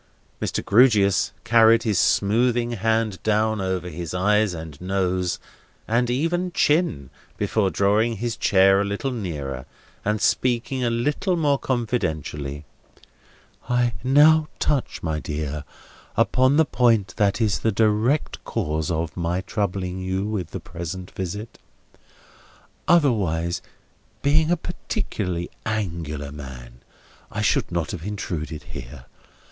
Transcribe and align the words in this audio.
Mr. 0.41 0.65
Grewgious 0.65 1.31
carried 1.43 1.83
his 1.83 1.99
smoothing 1.99 2.71
hand 2.71 3.21
down 3.21 3.61
over 3.61 3.87
his 3.87 4.15
eyes 4.15 4.55
and 4.55 4.81
nose, 4.81 5.37
and 5.87 6.09
even 6.09 6.51
chin, 6.53 7.11
before 7.37 7.69
drawing 7.69 8.15
his 8.17 8.35
chair 8.35 8.81
a 8.81 8.83
little 8.83 9.11
nearer, 9.11 9.67
and 10.03 10.19
speaking 10.19 10.83
a 10.83 10.89
little 10.89 11.35
more 11.37 11.59
confidentially: 11.59 12.65
"I 13.69 13.93
now 14.03 14.47
touch, 14.57 15.03
my 15.03 15.19
dear, 15.19 15.65
upon 16.17 16.57
the 16.57 16.65
point 16.65 17.13
that 17.17 17.39
is 17.39 17.59
the 17.59 17.71
direct 17.71 18.43
cause 18.43 18.89
of 18.89 19.15
my 19.15 19.41
troubling 19.41 19.99
you 19.99 20.25
with 20.25 20.47
the 20.49 20.59
present 20.59 21.11
visit. 21.11 21.59
Otherwise, 22.87 23.61
being 24.23 24.49
a 24.49 24.57
particularly 24.57 25.51
Angular 25.63 26.31
man, 26.31 26.81
I 27.29 27.43
should 27.43 27.71
not 27.71 27.91
have 27.91 28.01
intruded 28.03 28.63
here. 28.63 29.05